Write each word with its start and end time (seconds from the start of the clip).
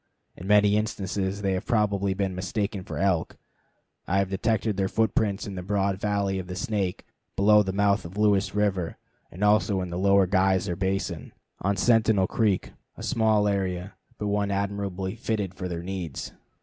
In 0.35 0.47
many 0.47 0.77
instances 0.77 1.43
they 1.43 1.53
have 1.53 1.67
probably 1.67 2.15
been 2.15 2.33
mistaken 2.33 2.83
for 2.83 2.97
elk. 2.97 3.37
I 4.07 4.17
have 4.17 4.31
detected 4.31 4.75
their 4.75 4.87
footprints 4.87 5.45
in 5.45 5.53
the 5.53 5.61
broad 5.61 5.99
valley 6.01 6.39
of 6.39 6.47
the 6.47 6.55
Snake, 6.55 7.05
below 7.35 7.61
the 7.61 7.71
mouth 7.71 8.03
of 8.03 8.17
Lewis 8.17 8.55
River, 8.55 8.97
and 9.29 9.43
also 9.43 9.79
in 9.79 9.91
the 9.91 9.99
Lower 9.99 10.25
Geyser 10.25 10.75
Basin, 10.75 11.33
on 11.61 11.77
Sentinel 11.77 12.25
Creek, 12.25 12.71
a 12.97 13.03
small 13.03 13.47
area, 13.47 13.93
but 14.17 14.25
one 14.25 14.49
admirably 14.49 15.13
fitted 15.13 15.53
for 15.53 15.67
their 15.67 15.83
needs. 15.83 16.31